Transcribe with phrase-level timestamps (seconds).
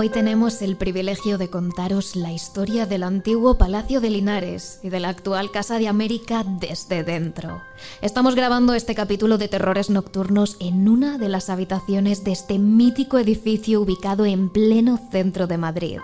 [0.00, 4.98] Hoy tenemos el privilegio de contaros la historia del antiguo Palacio de Linares y de
[4.98, 7.60] la actual Casa de América desde dentro.
[8.00, 13.18] Estamos grabando este capítulo de Terrores Nocturnos en una de las habitaciones de este mítico
[13.18, 15.98] edificio ubicado en pleno centro de Madrid.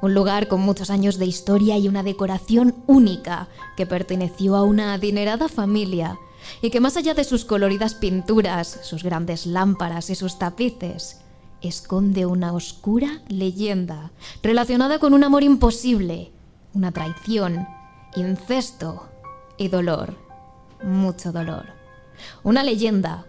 [0.00, 4.94] Un lugar con muchos años de historia y una decoración única que perteneció a una
[4.94, 6.20] adinerada familia
[6.62, 11.23] y que más allá de sus coloridas pinturas, sus grandes lámparas y sus tapices,
[11.62, 14.10] esconde una oscura leyenda
[14.42, 16.30] relacionada con un amor imposible,
[16.74, 17.66] una traición,
[18.16, 19.08] incesto
[19.56, 20.14] y dolor,
[20.82, 21.66] mucho dolor.
[22.42, 23.26] Una leyenda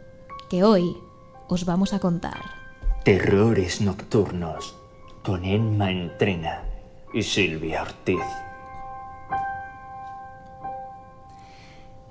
[0.50, 0.96] que hoy
[1.48, 2.42] os vamos a contar.
[3.04, 4.76] Terrores nocturnos
[5.24, 6.64] con Emma Entrena
[7.14, 8.22] y Silvia Ortiz.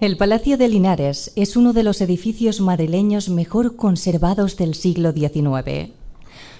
[0.01, 5.93] El Palacio de Linares es uno de los edificios madrileños mejor conservados del siglo XIX.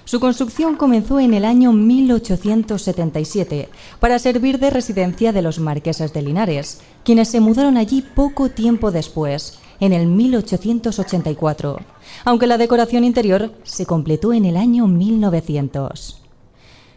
[0.05, 6.21] Su construcción comenzó en el año 1877 para servir de residencia de los marqueses de
[6.21, 11.79] Linares, quienes se mudaron allí poco tiempo después, en el 1884,
[12.23, 16.21] aunque la decoración interior se completó en el año 1900.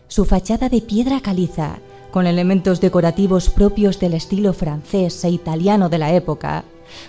[0.06, 1.79] Su fachada de piedra caliza,
[2.11, 6.64] con elementos decorativos propios del estilo francés e italiano de la época,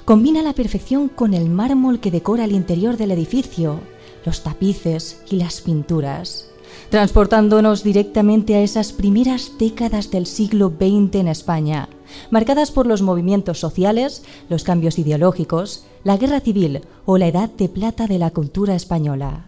[0.06, 3.82] combina la perfección con el mármol que decora el interior del edificio,
[4.26, 6.50] los tapices y las pinturas,
[6.90, 11.90] transportándonos directamente a esas primeras décadas del siglo XX en España,
[12.32, 17.70] marcadas por los movimientos sociales, los cambios ideológicos, la guerra civil o la edad de
[17.70, 19.46] plata de la cultura española.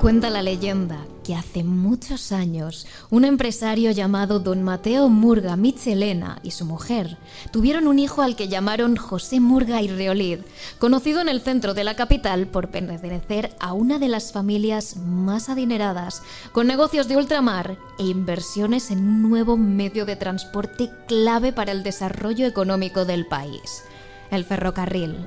[0.00, 6.64] Cuenta la leyenda hace muchos años un empresario llamado don Mateo Murga Michelena y su
[6.64, 7.18] mujer
[7.50, 10.40] tuvieron un hijo al que llamaron José Murga y Reolid,
[10.78, 15.48] conocido en el centro de la capital por pertenecer a una de las familias más
[15.48, 16.22] adineradas,
[16.52, 21.82] con negocios de ultramar e inversiones en un nuevo medio de transporte clave para el
[21.82, 23.84] desarrollo económico del país,
[24.30, 25.26] el ferrocarril.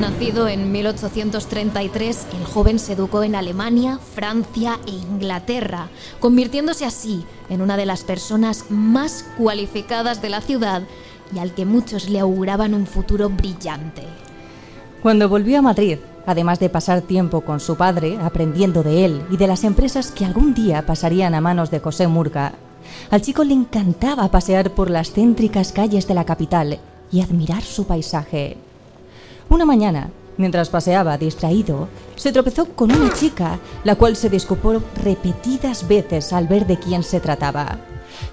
[0.00, 5.88] Nacido en 1833, el joven se educó en Alemania, Francia e Inglaterra,
[6.20, 10.84] convirtiéndose así en una de las personas más cualificadas de la ciudad
[11.34, 14.04] y al que muchos le auguraban un futuro brillante.
[15.02, 19.36] Cuando volvió a Madrid, además de pasar tiempo con su padre, aprendiendo de él y
[19.36, 22.54] de las empresas que algún día pasarían a manos de José Murga,
[23.10, 26.78] al chico le encantaba pasear por las céntricas calles de la capital
[27.12, 28.56] y admirar su paisaje.
[29.50, 35.86] Una mañana, mientras paseaba distraído, se tropezó con una chica, la cual se disculpó repetidas
[35.86, 37.78] veces al ver de quién se trataba.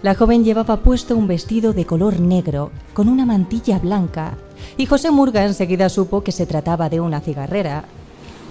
[0.03, 4.37] La joven llevaba puesto un vestido de color negro, con una mantilla blanca,
[4.77, 7.85] y José Murga enseguida supo que se trataba de una cigarrera.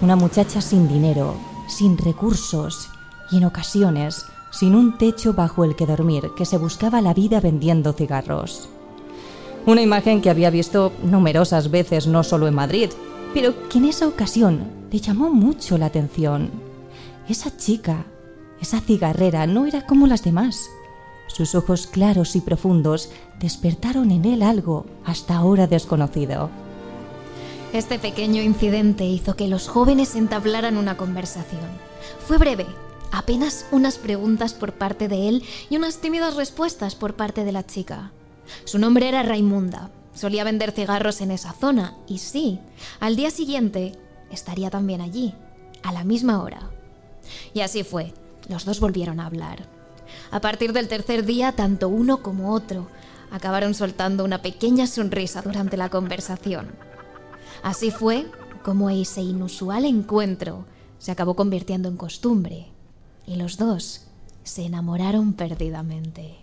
[0.01, 1.35] Una muchacha sin dinero,
[1.69, 2.89] sin recursos
[3.31, 7.39] y en ocasiones sin un techo bajo el que dormir, que se buscaba la vida
[7.39, 8.69] vendiendo cigarros.
[9.67, 12.89] Una imagen que había visto numerosas veces no solo en Madrid,
[13.33, 16.49] pero que en esa ocasión le llamó mucho la atención.
[17.27, 18.05] Esa chica,
[18.61, 20.69] esa cigarrera, no era como las demás.
[21.27, 23.09] Sus ojos claros y profundos
[23.41, 26.49] despertaron en él algo hasta ahora desconocido.
[27.73, 31.67] Este pequeño incidente hizo que los jóvenes entablaran una conversación.
[32.25, 32.67] Fue breve,
[33.11, 37.65] apenas unas preguntas por parte de él y unas tímidas respuestas por parte de la
[37.65, 38.13] chica.
[38.65, 39.91] Su nombre era Raimunda.
[40.13, 42.59] Solía vender cigarros en esa zona y sí,
[42.99, 43.93] al día siguiente
[44.31, 45.35] estaría también allí,
[45.83, 46.71] a la misma hora.
[47.53, 48.13] Y así fue,
[48.49, 49.67] los dos volvieron a hablar.
[50.31, 52.87] A partir del tercer día, tanto uno como otro
[53.31, 56.67] acabaron soltando una pequeña sonrisa durante la conversación.
[57.61, 58.25] Así fue
[58.63, 60.65] como ese inusual encuentro
[60.99, 62.67] se acabó convirtiendo en costumbre
[63.25, 64.07] y los dos
[64.43, 66.37] se enamoraron perdidamente.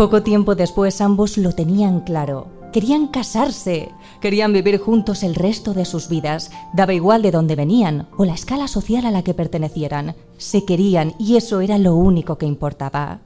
[0.00, 2.46] Poco tiempo después ambos lo tenían claro.
[2.72, 3.90] Querían casarse,
[4.22, 8.32] querían vivir juntos el resto de sus vidas, daba igual de dónde venían o la
[8.32, 10.16] escala social a la que pertenecieran.
[10.38, 13.18] Se querían y eso era lo único que importaba.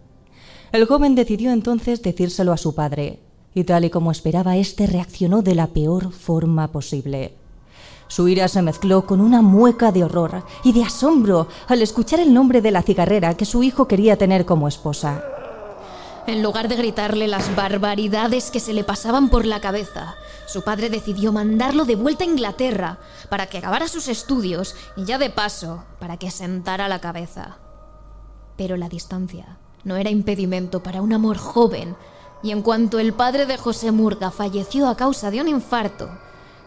[0.72, 3.20] El joven decidió entonces decírselo a su padre,
[3.54, 7.36] y tal y como esperaba, éste reaccionó de la peor forma posible.
[8.08, 12.34] Su ira se mezcló con una mueca de horror y de asombro al escuchar el
[12.34, 15.24] nombre de la cigarrera que su hijo quería tener como esposa.
[16.26, 20.14] En lugar de gritarle las barbaridades que se le pasaban por la cabeza,
[20.46, 22.98] su padre decidió mandarlo de vuelta a Inglaterra
[23.28, 27.58] para que acabara sus estudios y ya de paso para que sentara la cabeza.
[28.56, 31.94] Pero la distancia no era impedimento para un amor joven
[32.42, 36.08] y en cuanto el padre de José Murga falleció a causa de un infarto,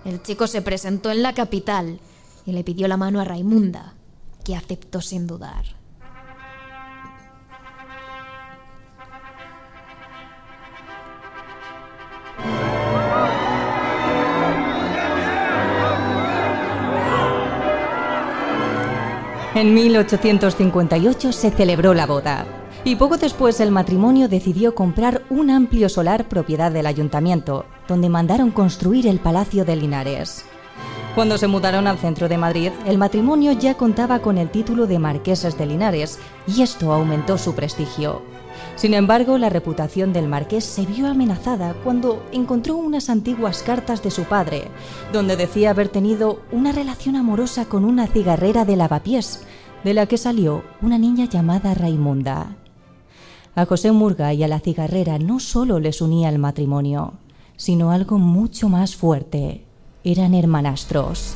[0.05, 1.99] el chico se presentó en la capital
[2.45, 3.95] y le pidió la mano a Raimunda,
[4.43, 5.76] que aceptó sin dudar.
[19.55, 22.45] En 1858 se celebró la boda
[22.83, 28.51] y poco después el matrimonio decidió comprar un amplio solar propiedad del ayuntamiento, donde mandaron
[28.51, 30.45] construir el Palacio de Linares.
[31.15, 34.99] Cuando se mudaron al centro de Madrid, el matrimonio ya contaba con el título de
[34.99, 38.36] marqueses de Linares y esto aumentó su prestigio.
[38.75, 44.11] Sin embargo, la reputación del marqués se vio amenazada cuando encontró unas antiguas cartas de
[44.11, 44.69] su padre,
[45.11, 49.43] donde decía haber tenido una relación amorosa con una cigarrera de lavapiés,
[49.83, 52.57] de la que salió una niña llamada Raimunda.
[53.55, 57.13] A José Murga y a la cigarrera no solo les unía el matrimonio,
[57.55, 59.65] sino algo mucho más fuerte.
[60.03, 61.35] Eran hermanastros.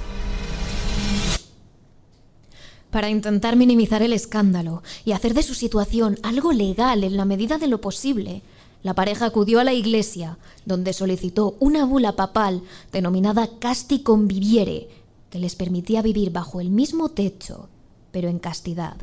[2.92, 7.58] Para intentar minimizar el escándalo y hacer de su situación algo legal en la medida
[7.58, 8.44] de lo posible,
[8.84, 14.90] la pareja acudió a la iglesia, donde solicitó una bula papal denominada Casti Conviviere,
[15.30, 17.70] que les permitía vivir bajo el mismo techo,
[18.12, 18.98] pero en castidad.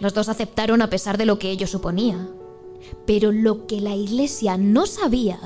[0.00, 2.28] Los dos aceptaron a pesar de lo que ello suponía.
[3.06, 5.38] Pero lo que la iglesia no sabía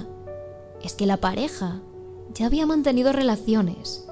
[0.82, 1.81] es que la pareja
[2.34, 4.06] ya había mantenido relaciones.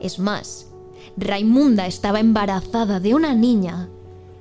[0.00, 0.71] Es más,
[1.16, 3.88] Raimunda estaba embarazada de una niña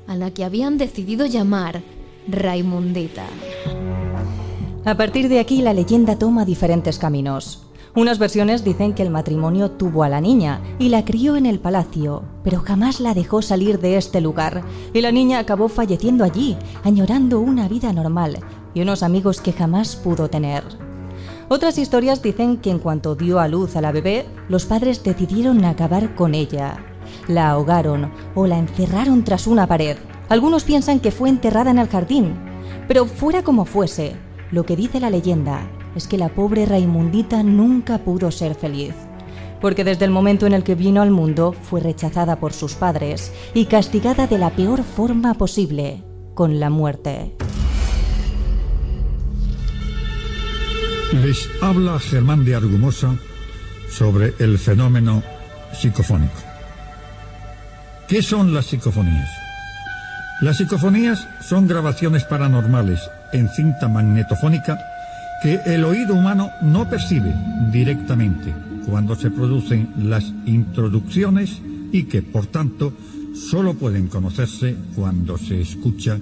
[0.08, 1.82] a la que habían decidido llamar
[2.28, 3.26] Raimundita.
[4.86, 7.68] A partir de aquí la leyenda toma diferentes caminos.
[7.94, 11.60] Unas versiones dicen que el matrimonio tuvo a la niña y la crió en el
[11.60, 14.64] palacio, pero jamás la dejó salir de este lugar,
[14.94, 18.40] y la niña acabó falleciendo allí, añorando una vida normal
[18.74, 20.64] y unos amigos que jamás pudo tener.
[21.54, 25.66] Otras historias dicen que en cuanto dio a luz a la bebé, los padres decidieron
[25.66, 26.82] acabar con ella.
[27.28, 29.98] La ahogaron o la encerraron tras una pared.
[30.30, 32.36] Algunos piensan que fue enterrada en el jardín.
[32.88, 34.16] Pero fuera como fuese,
[34.50, 38.96] lo que dice la leyenda es que la pobre Raimundita nunca pudo ser feliz.
[39.60, 43.34] Porque desde el momento en el que vino al mundo fue rechazada por sus padres
[43.54, 46.02] y castigada de la peor forma posible,
[46.34, 47.36] con la muerte.
[51.14, 53.18] Les habla Germán de Argumosa
[53.90, 55.22] sobre el fenómeno
[55.74, 56.38] psicofónico.
[58.08, 59.30] ¿Qué son las psicofonías?
[60.42, 63.02] Las psicofonías son grabaciones paranormales
[63.34, 64.80] en cinta magnetofónica
[65.44, 67.36] que el oído humano no percibe
[67.74, 68.54] directamente
[68.86, 71.62] cuando se producen las introducciones
[71.92, 72.94] y que, por tanto,
[73.36, 76.18] solo pueden conocerse cuando se escucha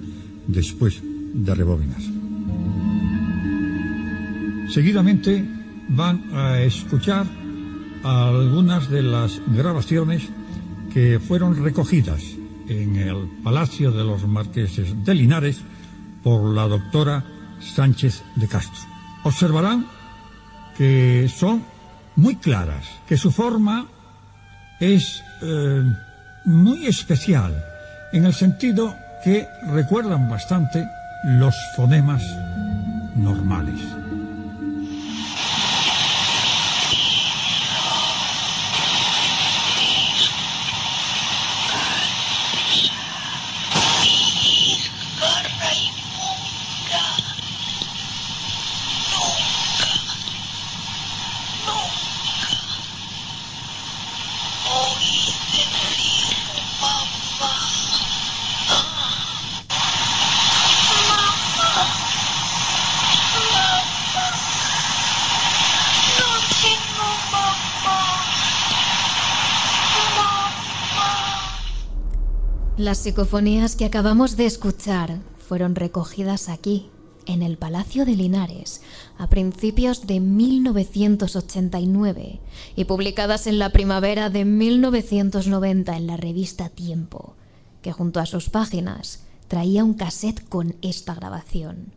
[0.48, 1.00] después
[1.32, 2.19] de rebobinar.
[4.72, 5.44] Seguidamente
[5.88, 7.26] van a escuchar
[8.04, 10.28] algunas de las grabaciones
[10.92, 12.22] que fueron recogidas
[12.68, 15.60] en el Palacio de los Marqueses de Linares
[16.22, 17.24] por la doctora
[17.58, 18.80] Sánchez de Castro.
[19.24, 19.86] Observarán
[20.76, 21.64] que son
[22.14, 23.86] muy claras, que su forma
[24.78, 25.82] es eh,
[26.44, 27.60] muy especial,
[28.12, 30.86] en el sentido que recuerdan bastante
[31.24, 32.22] los fonemas
[33.16, 33.99] normales.
[72.80, 76.88] Las psicofonías que acabamos de escuchar fueron recogidas aquí,
[77.26, 78.80] en el Palacio de Linares,
[79.18, 82.40] a principios de 1989
[82.76, 87.34] y publicadas en la primavera de 1990 en la revista Tiempo,
[87.82, 91.92] que junto a sus páginas traía un cassette con esta grabación.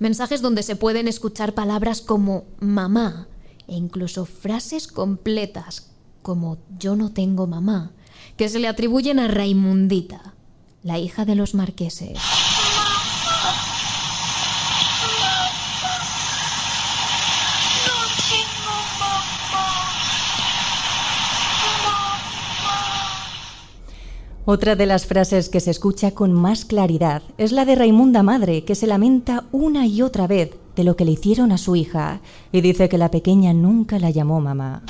[0.00, 3.28] Mensajes donde se pueden escuchar palabras como mamá
[3.68, 5.92] e incluso frases completas
[6.22, 7.92] como yo no tengo mamá
[8.36, 10.34] que se le atribuyen a Raimundita,
[10.82, 12.18] la hija de los marqueses.
[24.48, 28.62] Otra de las frases que se escucha con más claridad es la de Raimunda Madre,
[28.62, 32.20] que se lamenta una y otra vez de lo que le hicieron a su hija
[32.52, 34.84] y dice que la pequeña nunca la llamó mamá.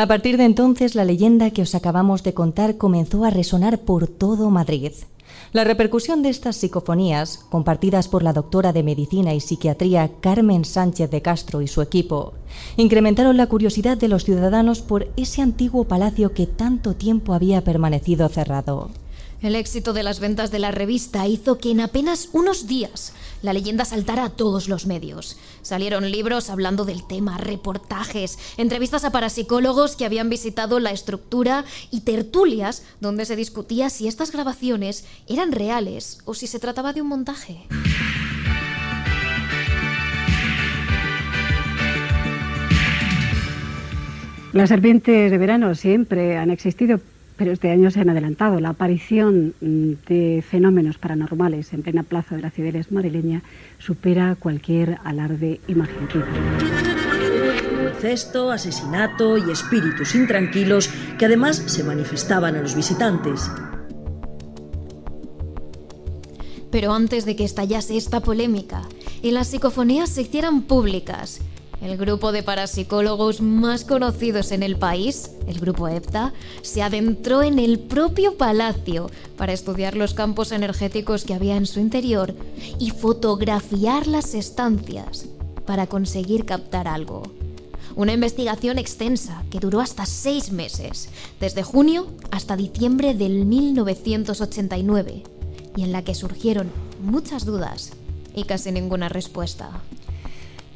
[0.00, 4.06] A partir de entonces, la leyenda que os acabamos de contar comenzó a resonar por
[4.06, 4.92] todo Madrid.
[5.52, 11.10] La repercusión de estas psicofonías, compartidas por la doctora de Medicina y Psiquiatría Carmen Sánchez
[11.10, 12.34] de Castro y su equipo,
[12.76, 18.28] incrementaron la curiosidad de los ciudadanos por ese antiguo palacio que tanto tiempo había permanecido
[18.28, 18.90] cerrado.
[19.40, 23.52] El éxito de las ventas de la revista hizo que en apenas unos días la
[23.52, 25.38] leyenda saltara a todos los medios.
[25.62, 32.00] Salieron libros hablando del tema, reportajes, entrevistas a parapsicólogos que habían visitado la estructura y
[32.00, 37.08] tertulias donde se discutía si estas grabaciones eran reales o si se trataba de un
[37.08, 37.60] montaje.
[44.52, 47.00] Las serpientes de verano siempre han existido,
[47.38, 48.60] pero este año se han adelantado.
[48.60, 53.42] La aparición mm, de fenómenos paranormales en plena plaza de la Cibeles madrileña
[53.78, 56.24] supera cualquier alarde imaginativo.
[57.94, 63.50] Incesto, asesinato y espíritus intranquilos que además se manifestaban a los visitantes.
[66.70, 68.82] Pero antes de que estallase esta polémica
[69.22, 71.40] y las psicofonías se hicieran públicas,
[71.80, 76.32] el grupo de parapsicólogos más conocidos en el país, el grupo EPTA,
[76.62, 81.80] se adentró en el propio palacio para estudiar los campos energéticos que había en su
[81.80, 82.34] interior
[82.78, 85.26] y fotografiar las estancias
[85.66, 87.22] para conseguir captar algo.
[87.94, 91.08] Una investigación extensa que duró hasta seis meses,
[91.40, 95.24] desde junio hasta diciembre del 1989,
[95.76, 96.70] y en la que surgieron
[97.02, 97.92] muchas dudas
[98.34, 99.82] y casi ninguna respuesta.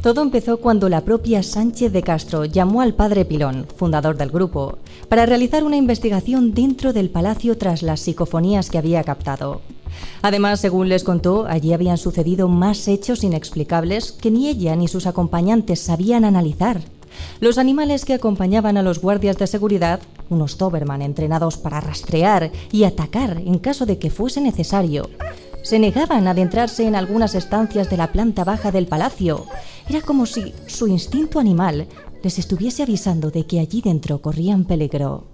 [0.02, 4.78] Todo empezó cuando la propia Sánchez de Castro llamó al padre Pilón, fundador del grupo,
[5.08, 9.60] para realizar una investigación dentro del palacio tras las psicofonías que había captado.
[10.20, 15.06] Además, según les contó, allí habían sucedido más hechos inexplicables que ni ella ni sus
[15.06, 16.80] acompañantes sabían analizar.
[17.38, 22.84] Los animales que acompañaban a los guardias de seguridad, unos Doberman entrenados para rastrear y
[22.84, 25.10] atacar en caso de que fuese necesario,
[25.62, 29.46] se negaban a adentrarse en algunas estancias de la planta baja del palacio.
[29.88, 31.86] Era como si su instinto animal
[32.22, 35.31] les estuviese avisando de que allí dentro corrían peligro.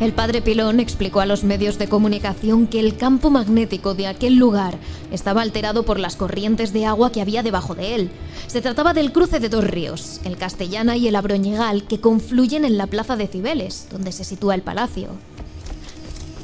[0.00, 4.36] El padre Pilón explicó a los medios de comunicación que el campo magnético de aquel
[4.36, 4.78] lugar
[5.12, 8.10] estaba alterado por las corrientes de agua que había debajo de él.
[8.46, 12.78] Se trataba del cruce de dos ríos, el Castellana y el Abroñegal, que confluyen en
[12.78, 15.10] la plaza de Cibeles, donde se sitúa el palacio.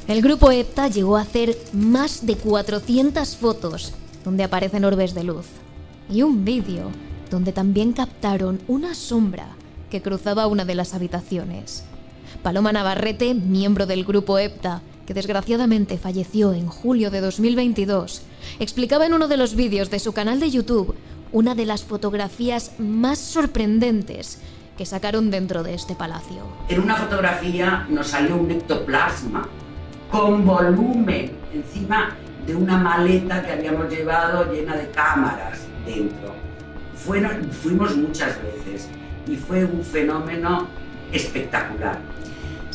[0.06, 5.46] El grupo EPTA llegó a hacer más de 400 fotos donde aparecen orbes de luz
[6.10, 6.90] y un vídeo
[7.30, 9.48] donde también captaron una sombra
[9.90, 11.84] que cruzaba una de las habitaciones.
[12.42, 18.22] Paloma Navarrete, miembro del grupo EPTA, que desgraciadamente falleció en julio de 2022,
[18.58, 20.94] explicaba en uno de los vídeos de su canal de YouTube
[21.32, 24.40] una de las fotografías más sorprendentes
[24.76, 26.42] que sacaron dentro de este palacio.
[26.68, 29.48] En una fotografía nos salió un ectoplasma
[30.10, 32.16] con volumen encima
[32.46, 36.34] de una maleta que habíamos llevado llena de cámaras dentro.
[37.62, 38.88] fuimos muchas veces
[39.26, 40.68] y fue un fenómeno
[41.12, 42.15] espectacular.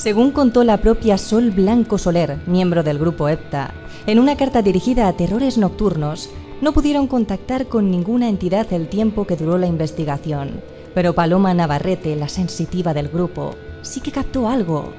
[0.02, 3.72] Según contó la propia Sol Blanco Soler, miembro del grupo EPTA,
[4.08, 9.28] en una carta dirigida a terrores nocturnos, no pudieron contactar con ninguna entidad el tiempo
[9.28, 10.60] que duró la investigación,
[10.96, 13.54] pero Paloma Navarrete, la sensitiva del grupo,
[13.84, 14.92] sí que captó algo.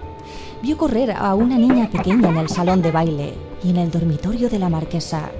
[0.63, 4.49] Vio correr a una niña pequeña en el salón de baile y en el dormitorio
[4.49, 5.33] de la marquesa,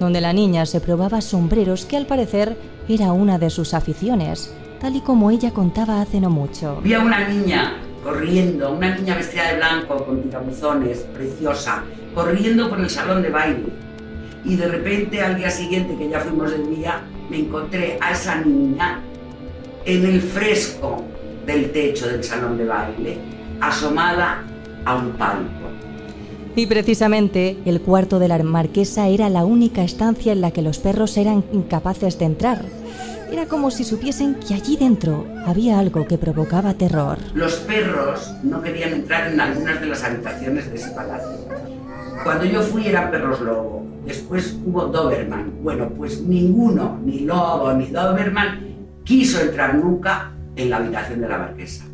[0.00, 4.96] donde la niña se probaba sombreros que al parecer era una de sus aficiones, tal
[4.96, 6.80] y como ella contaba hace no mucho.
[6.82, 11.82] Vi a una niña corriendo, una niña vestida de blanco con tirabuzones, preciosa,
[12.14, 13.72] corriendo por el salón de baile.
[14.44, 18.36] Y de repente al día siguiente, que ya fuimos del día, me encontré a esa
[18.42, 19.00] niña
[19.86, 21.02] en el fresco
[21.46, 23.18] del techo del salón de baile,
[23.60, 24.44] asomada
[24.84, 25.48] a un palco.
[26.56, 30.78] Y precisamente el cuarto de la marquesa era la única estancia en la que los
[30.78, 32.64] perros eran incapaces de entrar
[33.34, 37.18] era como si supiesen que allí dentro había algo que provocaba terror.
[37.34, 41.48] Los perros no querían entrar en algunas de las habitaciones de ese palacio.
[42.22, 45.62] Cuando yo fui eran perros lobo, Después hubo Doberman.
[45.62, 51.38] Bueno, pues ninguno, ni Lobo ni Doberman, quiso entrar nunca en la habitación de la
[51.38, 51.84] marquesa.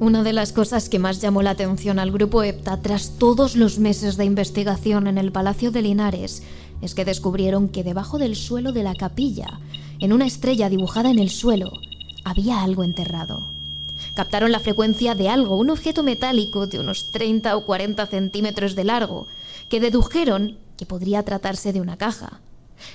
[0.00, 3.78] Una de las cosas que más llamó la atención al grupo EPTA tras todos los
[3.78, 6.42] meses de investigación en el Palacio de Linares
[6.82, 9.58] es que descubrieron que debajo del suelo de la capilla,
[10.00, 11.72] en una estrella dibujada en el suelo,
[12.24, 13.46] había algo enterrado.
[14.14, 18.84] Captaron la frecuencia de algo, un objeto metálico de unos 30 o 40 centímetros de
[18.84, 19.26] largo,
[19.68, 22.40] que dedujeron que podría tratarse de una caja.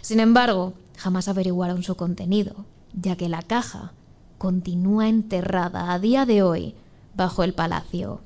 [0.02, 3.92] Sin embargo, jamás averiguaron su contenido, ya que la caja
[4.38, 6.76] continúa enterrada a día de hoy
[7.16, 8.22] bajo el palacio.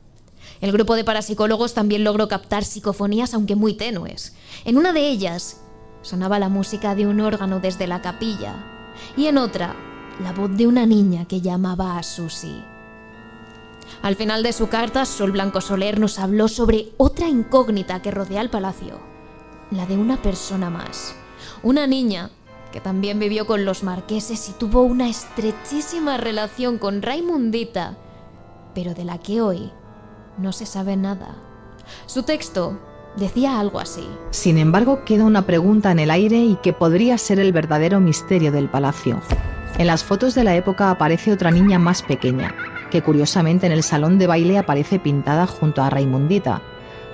[0.62, 4.34] El grupo de parapsicólogos también logró captar psicofonías, aunque muy tenues.
[4.66, 5.58] En una de ellas
[6.08, 8.56] sonaba la música de un órgano desde la capilla
[9.18, 9.76] y en otra
[10.24, 12.64] la voz de una niña que llamaba a Susie.
[14.02, 18.40] Al final de su carta, Sol Blanco Soler nos habló sobre otra incógnita que rodea
[18.40, 19.00] el palacio,
[19.70, 21.14] la de una persona más,
[21.62, 22.30] una niña
[22.72, 27.98] que también vivió con los marqueses y tuvo una estrechísima relación con Raimundita,
[28.74, 29.74] pero de la que hoy
[30.38, 31.36] no se sabe nada.
[32.06, 32.80] Su texto
[33.18, 34.08] decía algo así.
[34.32, 38.52] Sin embargo, queda una pregunta en el aire y que podría ser el verdadero misterio
[38.52, 39.22] del palacio.
[39.78, 42.56] En las fotos de la época aparece otra niña más pequeña,
[42.90, 46.62] que curiosamente en el salón de baile aparece pintada junto a Raimundita,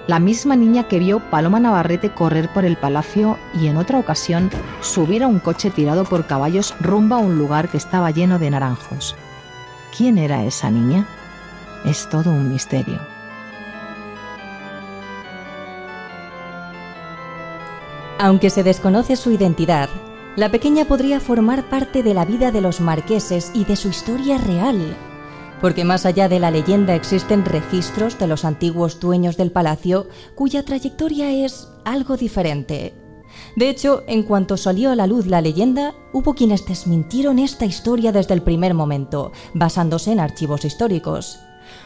[0.07, 4.49] la misma niña que vio Paloma Navarrete correr por el palacio y en otra ocasión
[4.81, 8.49] subir a un coche tirado por caballos rumbo a un lugar que estaba lleno de
[8.49, 9.15] naranjos.
[9.95, 11.07] ¿Quién era esa niña?
[11.85, 13.12] Es todo un misterio.
[18.23, 19.89] Aunque se desconoce su identidad,
[20.37, 24.37] la pequeña podría formar parte de la vida de los marqueses y de su historia
[24.37, 24.95] real,
[25.59, 30.63] porque más allá de la leyenda existen registros de los antiguos dueños del palacio cuya
[30.63, 32.93] trayectoria es algo diferente.
[33.57, 38.13] De hecho, en cuanto salió a la luz la leyenda, hubo quienes desmintieron esta historia
[38.13, 41.39] desde el primer momento, basándose en archivos históricos.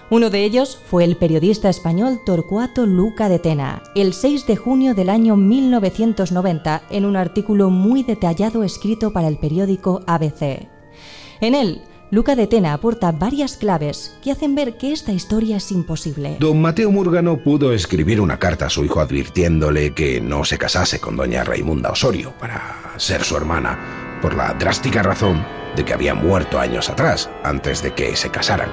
[0.10, 4.96] Uno de ellos fue el periodista español Torcuato Luca de Tena, el 6 de junio
[4.96, 10.70] del año 1990, en un artículo muy detallado escrito para el periódico ABC.
[11.42, 15.74] En él, Luca de Tena aporta varias claves que hacen ver que esta historia es
[15.74, 16.38] imposible.
[16.40, 21.02] Don Mateo Murgano pudo escribir una carta a su hijo advirtiéndole que no se casase
[21.02, 26.14] con doña Raimunda Osorio para ser su hermana, por la drástica razón de que había
[26.16, 28.70] muerto años atrás, antes de que se casaran.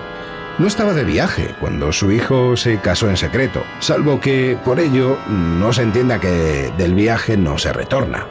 [0.56, 5.18] No estaba de viaje cuando su hijo se casó en secreto, salvo que por ello
[5.28, 8.28] no se entienda que del viaje no se retorna.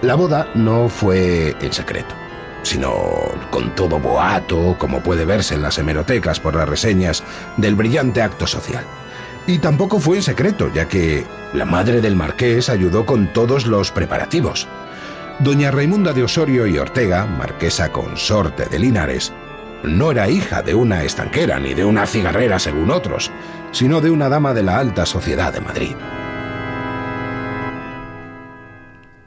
[0.00, 2.14] La boda no fue en secreto,
[2.62, 2.92] sino
[3.50, 7.24] con todo boato, como puede verse en las hemerotecas por las reseñas
[7.56, 8.84] del brillante acto social.
[9.48, 13.90] Y tampoco fue en secreto, ya que la madre del marqués ayudó con todos los
[13.90, 14.68] preparativos.
[15.40, 19.32] Doña Raimunda de Osorio y Ortega, marquesa consorte de Linares,
[19.84, 23.30] no era hija de una estanquera ni de una cigarrera según otros,
[23.72, 25.94] sino de una dama de la alta sociedad de Madrid.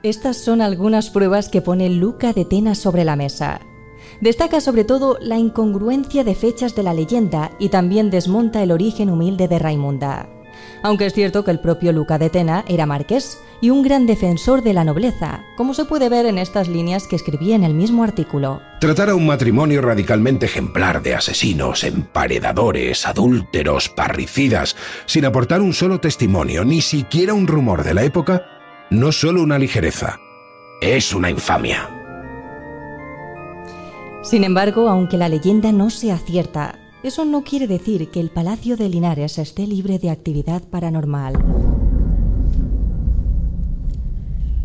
[0.03, 3.61] Estas son algunas pruebas que pone Luca de Tena sobre la mesa.
[4.19, 9.09] Destaca sobre todo la incongruencia de fechas de la leyenda y también desmonta el origen
[9.09, 10.40] humilde de Raimunda.
[10.83, 14.63] Aunque es cierto que el propio Luca de Tena era marqués y un gran defensor
[14.63, 18.03] de la nobleza, como se puede ver en estas líneas que escribí en el mismo
[18.03, 18.61] artículo.
[18.79, 25.99] Tratar a un matrimonio radicalmente ejemplar de asesinos, emparedadores, adúlteros, parricidas, sin aportar un solo
[25.99, 28.43] testimonio, ni siquiera un rumor de la época,
[28.89, 30.19] no solo una ligereza,
[30.81, 31.89] es una infamia.
[34.23, 38.77] Sin embargo, aunque la leyenda no sea cierta, eso no quiere decir que el Palacio
[38.77, 41.33] de Linares esté libre de actividad paranormal.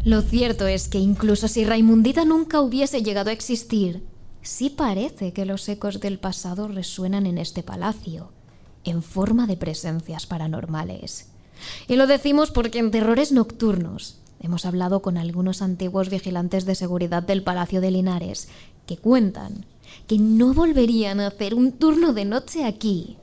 [0.05, 4.05] Lo cierto es que incluso si Raimundita nunca hubiese llegado a existir,
[4.43, 8.31] sí parece que los ecos del pasado resuenan en este palacio,
[8.85, 11.31] en forma de presencias paranormales.
[11.89, 17.23] Y lo decimos porque en Terrores Nocturnos hemos hablado con algunos antiguos vigilantes de seguridad
[17.23, 18.49] del Palacio de Linares
[18.87, 19.65] que cuentan
[20.07, 23.17] que no volverían a hacer un turno de noche aquí.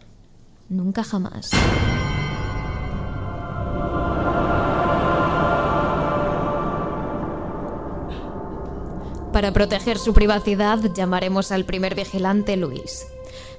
[0.69, 1.51] Nunca jamás.
[9.33, 13.07] Para proteger su privacidad llamaremos al primer vigilante Luis.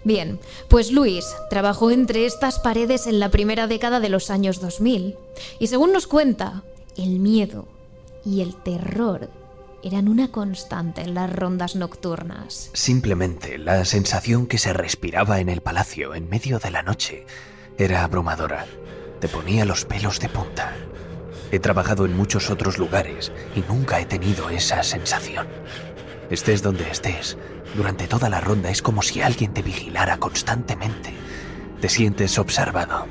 [0.05, 5.17] Bien, pues Luis trabajó entre estas paredes en la primera década de los años 2000
[5.59, 6.63] y según nos cuenta,
[6.97, 7.67] el miedo
[8.25, 9.31] y el terror
[9.85, 12.71] eran una constante en las rondas nocturnas.
[12.73, 17.27] Simplemente la sensación que se respiraba en el palacio en medio de la noche
[17.77, 18.65] era abrumadora.
[19.21, 20.73] Te ponía los pelos de punta.
[21.53, 25.47] He trabajado en muchos otros lugares y nunca he tenido esa sensación.
[26.31, 27.37] Estés donde estés,
[27.77, 31.13] durante toda la ronda es como si alguien te vigilara constantemente.
[31.83, 33.07] Te sientes observado.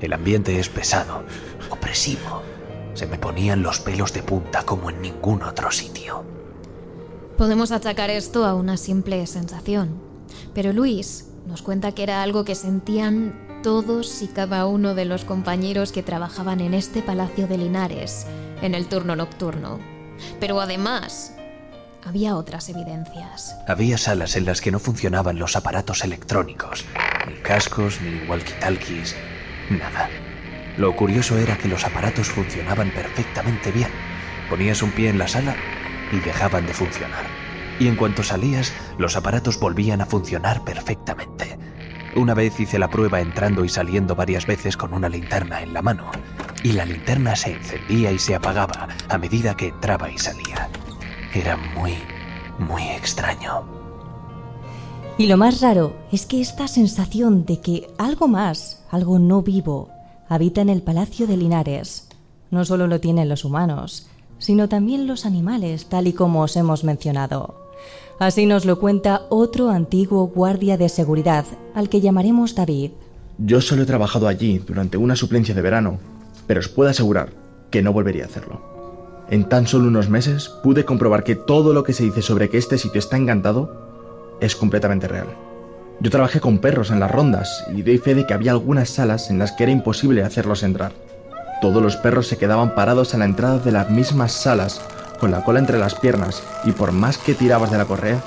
[0.00, 1.24] El ambiente es pesado,
[1.68, 2.51] opresivo.
[2.94, 6.24] Se me ponían los pelos de punta como en ningún otro sitio.
[7.36, 10.00] Podemos achacar esto a una simple sensación,
[10.54, 15.24] pero Luis nos cuenta que era algo que sentían todos y cada uno de los
[15.24, 18.26] compañeros que trabajaban en este Palacio de Linares
[18.60, 19.80] en el turno nocturno.
[20.38, 21.34] Pero además,
[22.04, 23.56] había otras evidencias.
[23.66, 26.84] Había salas en las que no funcionaban los aparatos electrónicos,
[27.26, 29.14] ni cascos, ni walkie-talkies,
[29.70, 30.08] nada.
[30.76, 33.90] Lo curioso era que los aparatos funcionaban perfectamente bien.
[34.48, 35.54] Ponías un pie en la sala
[36.12, 37.24] y dejaban de funcionar.
[37.78, 41.58] Y en cuanto salías, los aparatos volvían a funcionar perfectamente.
[42.14, 45.82] Una vez hice la prueba entrando y saliendo varias veces con una linterna en la
[45.82, 46.10] mano,
[46.62, 50.68] y la linterna se encendía y se apagaba a medida que entraba y salía.
[51.34, 51.94] Era muy,
[52.58, 53.64] muy extraño.
[55.18, 59.90] Y lo más raro es que esta sensación de que algo más, algo no vivo,
[60.34, 62.08] habita en el Palacio de Linares,
[62.50, 66.84] no solo lo tienen los humanos, sino también los animales, tal y como os hemos
[66.84, 67.54] mencionado.
[68.18, 72.92] Así nos lo cuenta otro antiguo guardia de seguridad, al que llamaremos David.
[73.38, 75.98] Yo solo he trabajado allí durante una suplencia de verano,
[76.46, 77.30] pero os puedo asegurar
[77.70, 78.60] que no volvería a hacerlo.
[79.30, 82.58] En tan solo unos meses pude comprobar que todo lo que se dice sobre que
[82.58, 85.28] este sitio está encantado es completamente real.
[86.02, 89.30] Yo trabajé con perros en las rondas y doy fe de que había algunas salas
[89.30, 90.90] en las que era imposible hacerlos entrar.
[91.60, 94.80] Todos los perros se quedaban parados a la entrada de las mismas salas,
[95.20, 98.20] con la cola entre las piernas, y por más que tirabas de la correa,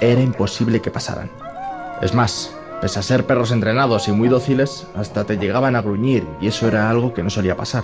[0.00, 1.28] era imposible que pasaran.
[2.00, 6.24] Es más, pese a ser perros entrenados y muy dóciles, hasta te llegaban a gruñir,
[6.40, 7.82] y eso era algo que no solía pasar.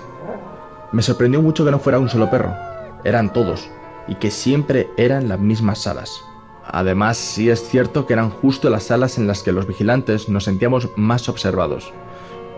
[0.93, 2.55] Me sorprendió mucho que no fuera un solo perro,
[3.03, 3.69] eran todos,
[4.07, 6.23] y que siempre eran las mismas salas.
[6.67, 10.45] Además, sí es cierto que eran justo las salas en las que los vigilantes nos
[10.45, 11.93] sentíamos más observados,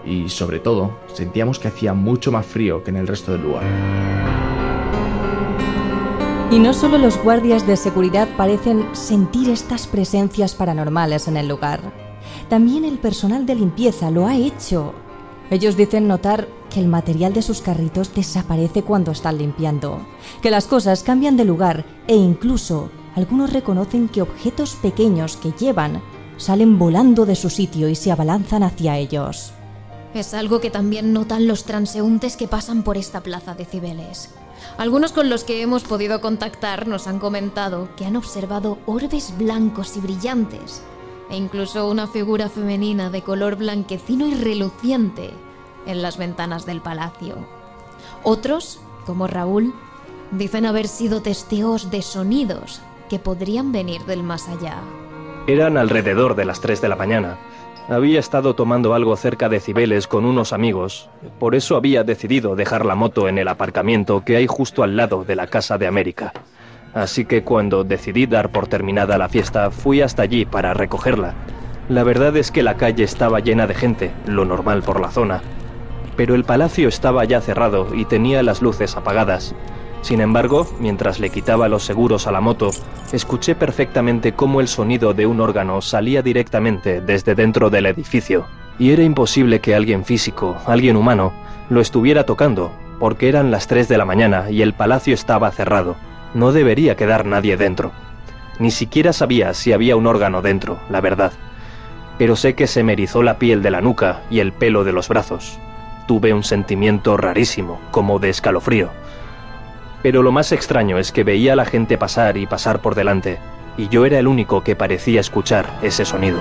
[0.04, 3.64] y sobre todo sentíamos que hacía mucho más frío que en el resto del lugar.
[6.50, 11.80] Y no solo los guardias de seguridad parecen sentir estas presencias paranormales en el lugar,
[12.48, 14.94] también el personal de limpieza lo ha hecho.
[15.50, 20.06] Ellos dicen notar que el material de sus carritos desaparece cuando están limpiando,
[20.42, 26.02] que las cosas cambian de lugar e incluso algunos reconocen que objetos pequeños que llevan
[26.36, 29.52] salen volando de su sitio y se abalanzan hacia ellos.
[30.14, 34.30] Es algo que también notan los transeúntes que pasan por esta plaza de Cibeles.
[34.78, 39.96] Algunos con los que hemos podido contactar nos han comentado que han observado orbes blancos
[39.96, 40.82] y brillantes,
[41.30, 45.30] e incluso una figura femenina de color blanquecino y reluciente
[45.86, 47.36] en las ventanas del palacio.
[48.22, 49.74] Otros, como Raúl,
[50.30, 54.76] dicen haber sido testigos de sonidos que podrían venir del más allá.
[55.46, 57.38] Eran alrededor de las 3 de la mañana.
[57.88, 62.86] Había estado tomando algo cerca de Cibeles con unos amigos, por eso había decidido dejar
[62.86, 66.32] la moto en el aparcamiento que hay justo al lado de la Casa de América.
[66.94, 71.34] Así que cuando decidí dar por terminada la fiesta, fui hasta allí para recogerla.
[71.90, 75.42] La verdad es que la calle estaba llena de gente, lo normal por la zona.
[76.16, 79.54] Pero el palacio estaba ya cerrado y tenía las luces apagadas.
[80.04, 82.68] Sin embargo, mientras le quitaba los seguros a la moto,
[83.10, 88.44] escuché perfectamente cómo el sonido de un órgano salía directamente desde dentro del edificio.
[88.78, 91.32] Y era imposible que alguien físico, alguien humano,
[91.70, 95.96] lo estuviera tocando, porque eran las 3 de la mañana y el palacio estaba cerrado.
[96.34, 97.90] No debería quedar nadie dentro.
[98.58, 101.32] Ni siquiera sabía si había un órgano dentro, la verdad.
[102.18, 104.92] Pero sé que se me erizó la piel de la nuca y el pelo de
[104.92, 105.58] los brazos.
[106.06, 108.90] Tuve un sentimiento rarísimo, como de escalofrío.
[110.04, 113.38] Pero lo más extraño es que veía a la gente pasar y pasar por delante,
[113.78, 116.40] y yo era el único que parecía escuchar ese sonido.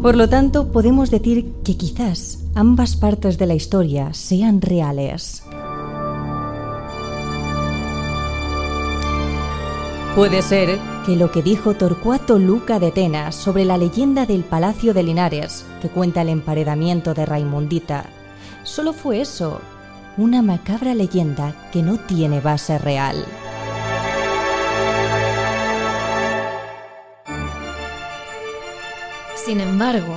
[0.00, 5.44] Por lo tanto, podemos decir que quizás ambas partes de la historia sean reales.
[10.14, 14.94] Puede ser que lo que dijo Torcuato Luca de Tenas sobre la leyenda del Palacio
[14.94, 18.06] de Linares, que cuenta el emparedamiento de Raimundita,
[18.62, 19.60] solo fue eso,
[20.16, 23.24] una macabra leyenda que no tiene base real.
[29.34, 30.14] Sin embargo,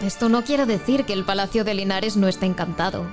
[0.00, 3.06] esto no quiere decir que el Palacio de Linares no esté encantado.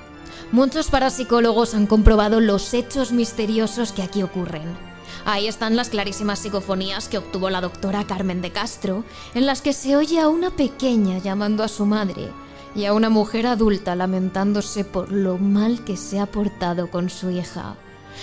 [0.52, 4.76] Muchos parapsicólogos han comprobado los hechos misteriosos que aquí ocurren.
[5.24, 9.72] Ahí están las clarísimas psicofonías que obtuvo la doctora Carmen de Castro, en las que
[9.72, 12.28] se oye a una pequeña llamando a su madre,
[12.74, 17.30] y a una mujer adulta lamentándose por lo mal que se ha portado con su
[17.30, 17.76] hija.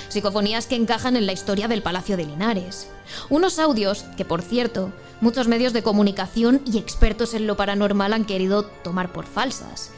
[0.10, 2.90] Psicofonías que encajan en la historia del Palacio de Linares.
[3.30, 8.26] Unos audios que, por cierto, muchos medios de comunicación y expertos en lo paranormal han
[8.26, 9.92] querido tomar por falsas.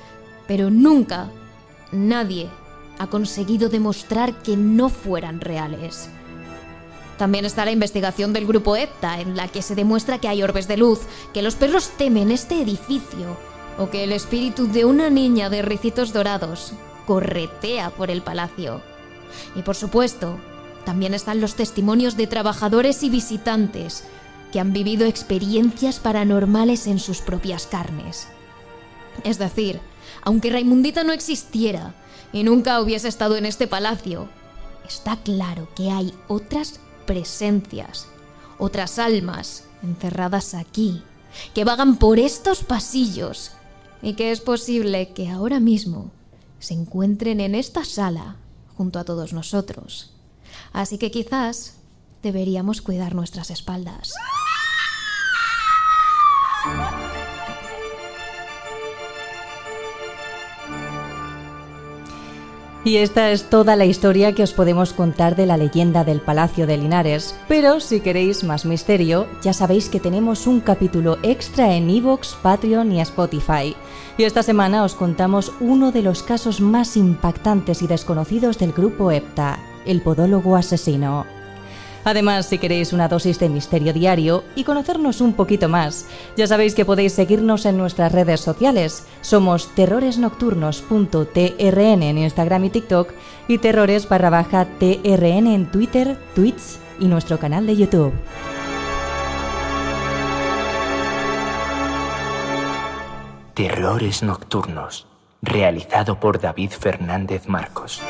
[0.47, 1.29] Pero nunca
[1.91, 2.49] nadie
[2.99, 6.09] ha conseguido demostrar que no fueran reales.
[7.17, 10.67] También está la investigación del grupo EPTA, en la que se demuestra que hay orbes
[10.67, 10.99] de luz,
[11.33, 13.37] que los perros temen este edificio,
[13.77, 16.73] o que el espíritu de una niña de ricitos dorados
[17.05, 18.81] corretea por el palacio.
[19.55, 20.39] Y por supuesto,
[20.85, 24.03] también están los testimonios de trabajadores y visitantes
[24.51, 28.27] que han vivido experiencias paranormales en sus propias carnes.
[29.23, 29.79] Es decir,
[30.23, 31.95] aunque Raimundita no existiera
[32.31, 34.29] y nunca hubiese estado en este palacio,
[34.87, 38.07] está claro que hay otras presencias,
[38.57, 41.03] otras almas encerradas aquí,
[41.53, 43.51] que vagan por estos pasillos
[44.03, 46.11] y que es posible que ahora mismo
[46.59, 48.35] se encuentren en esta sala
[48.77, 50.11] junto a todos nosotros.
[50.73, 51.77] Así que quizás
[52.21, 54.13] deberíamos cuidar nuestras espaldas.
[62.85, 66.67] Y esta es toda la historia que os podemos contar de la leyenda del Palacio
[66.67, 67.33] de Linares.
[67.47, 72.91] Pero si queréis más misterio, ya sabéis que tenemos un capítulo extra en Evox, Patreon
[72.91, 73.73] y Spotify.
[74.17, 79.11] Y esta semana os contamos uno de los casos más impactantes y desconocidos del grupo
[79.11, 81.25] EPTA, el podólogo asesino.
[82.05, 86.73] Además, si queréis una dosis de misterio diario y conocernos un poquito más, ya sabéis
[86.75, 89.07] que podéis seguirnos en nuestras redes sociales.
[89.21, 93.09] Somos terroresnocturnos.trn en Instagram y TikTok
[93.47, 96.61] y terrores trn en Twitter, Twitch
[96.99, 98.11] y nuestro canal de YouTube.
[103.53, 105.05] Terrores Nocturnos,
[105.43, 108.01] realizado por David Fernández Marcos.